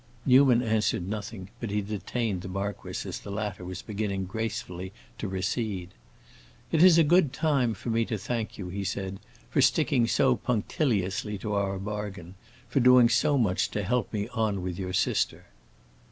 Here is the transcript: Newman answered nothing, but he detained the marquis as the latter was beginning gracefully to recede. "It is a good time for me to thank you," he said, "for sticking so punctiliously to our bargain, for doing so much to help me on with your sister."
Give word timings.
Newman 0.25 0.63
answered 0.63 1.07
nothing, 1.07 1.51
but 1.59 1.69
he 1.69 1.79
detained 1.79 2.41
the 2.41 2.47
marquis 2.47 3.07
as 3.07 3.19
the 3.19 3.29
latter 3.29 3.63
was 3.63 3.83
beginning 3.83 4.25
gracefully 4.25 4.91
to 5.19 5.27
recede. 5.27 5.89
"It 6.71 6.81
is 6.81 6.97
a 6.97 7.03
good 7.03 7.31
time 7.33 7.75
for 7.75 7.91
me 7.91 8.03
to 8.05 8.17
thank 8.17 8.57
you," 8.57 8.69
he 8.69 8.83
said, 8.83 9.19
"for 9.51 9.61
sticking 9.61 10.07
so 10.07 10.37
punctiliously 10.37 11.37
to 11.41 11.53
our 11.53 11.77
bargain, 11.77 12.33
for 12.67 12.79
doing 12.79 13.09
so 13.09 13.37
much 13.37 13.69
to 13.69 13.83
help 13.83 14.11
me 14.11 14.27
on 14.29 14.63
with 14.63 14.79
your 14.79 14.91
sister." 14.93 15.45